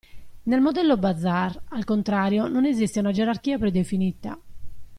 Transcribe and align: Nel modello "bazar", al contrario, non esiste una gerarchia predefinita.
Nel 0.45 0.61
modello 0.61 0.97
"bazar", 0.97 1.61
al 1.67 1.83
contrario, 1.83 2.47
non 2.47 2.65
esiste 2.65 2.97
una 3.01 3.11
gerarchia 3.11 3.59
predefinita. 3.59 4.35